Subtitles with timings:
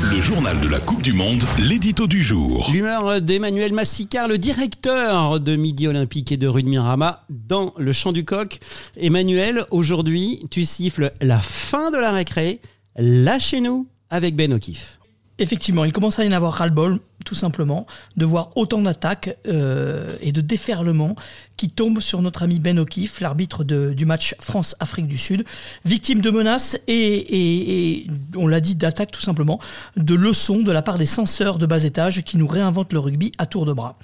[0.00, 2.70] Le journal de la Coupe du Monde, l'édito du jour.
[2.72, 7.92] L'humeur d'Emmanuel Massicard, le directeur de Midi Olympique et de Rue de Mirama, dans le
[7.92, 8.58] champ du coq.
[8.96, 12.60] Emmanuel, aujourd'hui, tu siffles la fin de la récré.
[12.96, 14.98] Lâchez-nous avec Ben O'Keefe.
[15.38, 16.98] Effectivement, il commence à y en avoir ras-le-bol,
[17.32, 17.86] tout simplement,
[18.18, 21.16] de voir autant d'attaques euh, et de déferlements
[21.56, 25.46] qui tombent sur notre ami Ben O'Keefe, l'arbitre du match France-Afrique du Sud,
[25.86, 28.06] victime de menaces et,
[28.36, 29.60] on l'a dit, d'attaques tout simplement,
[29.96, 33.32] de leçons de la part des censeurs de bas étage qui nous réinventent le rugby
[33.38, 33.96] à tour de bras.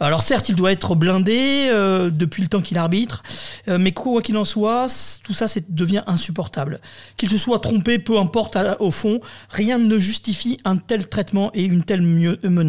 [0.00, 3.22] Alors certes, il doit être blindé euh, depuis le temps qu'il arbitre,
[3.68, 4.86] euh, mais quoi qu'il en soit,
[5.22, 6.80] tout ça devient insupportable.
[7.16, 11.62] Qu'il se soit trompé, peu importe au fond, rien ne justifie un tel traitement et
[11.64, 12.61] une telle menace.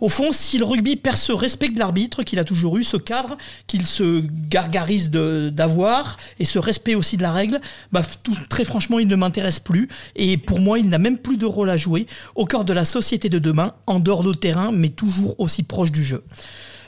[0.00, 2.96] Au fond, si le rugby perd ce respect de l'arbitre qu'il a toujours eu, ce
[2.96, 7.60] cadre qu'il se gargarise d'avoir, et ce respect aussi de la règle,
[7.92, 8.02] bah,
[8.48, 9.88] très franchement, il ne m'intéresse plus.
[10.14, 12.84] Et pour moi, il n'a même plus de rôle à jouer au cœur de la
[12.84, 16.24] société de demain, en dehors de terrain, mais toujours aussi proche du jeu.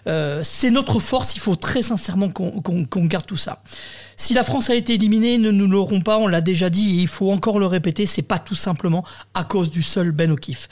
[0.07, 3.63] Euh, c'est notre force, il faut très sincèrement qu'on garde tout ça.
[4.17, 7.03] Si la France a été éliminée, ne nous l'aurons pas, on l'a déjà dit et
[7.03, 9.05] il faut encore le répéter, c'est pas tout simplement
[9.35, 10.69] à cause du seul Ben O'Keefe.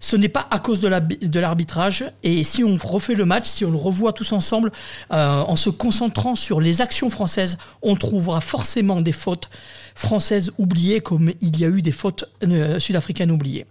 [0.00, 2.04] Ce n'est pas à cause de l'arbitrage.
[2.22, 4.72] et si on refait le match, si on le revoit tous ensemble,
[5.12, 9.48] euh, en se concentrant sur les actions françaises, on trouvera forcément des fautes
[9.94, 13.66] françaises oubliées comme il y a eu des fautes euh, sud-africaines oubliées.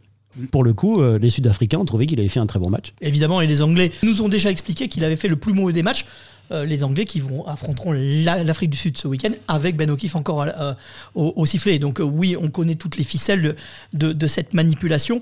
[0.51, 2.93] Pour le coup, euh, les Sud-Africains ont trouvé qu'il avait fait un très bon match.
[3.01, 5.83] Évidemment, et les Anglais nous ont déjà expliqué qu'il avait fait le plus mauvais des
[5.83, 6.05] matchs.
[6.51, 10.41] Euh, les Anglais qui vont affronteront l'Afrique du Sud ce week-end avec Ben O'Keefe encore
[10.41, 10.73] euh,
[11.15, 11.79] au, sifflet.
[11.79, 13.55] Donc oui, on connaît toutes les ficelles
[13.93, 15.21] de cette manipulation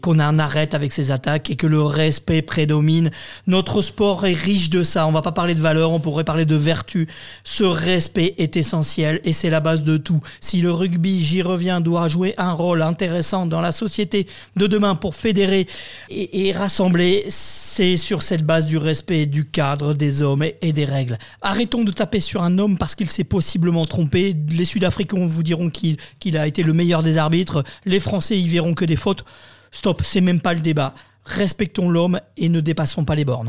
[0.00, 3.10] qu'on un arrête avec ces attaques et que le respect prédomine.
[3.46, 5.06] Notre sport est riche de ça.
[5.06, 7.08] On va pas parler de valeur, on pourrait parler de vertu.
[7.44, 10.20] Ce respect est essentiel et c'est la base de tout.
[10.40, 14.26] Si le rugby, j'y reviens, doit jouer un rôle intéressant dans la société
[14.56, 15.66] de demain pour fédérer
[16.08, 21.18] et, rassembler, c'est sur cette base du respect du cadre des hommes et, des règles.
[21.42, 24.34] Arrêtons de taper sur un homme parce qu'il s'est possiblement trompé.
[24.48, 27.64] Les Sud-Africains vous diront qu'il a été le meilleur des arbitres.
[27.84, 29.24] Les Français y verront que des fautes.
[29.70, 30.94] Stop, c'est même pas le débat.
[31.24, 33.48] Respectons l'homme et ne dépassons pas les bornes.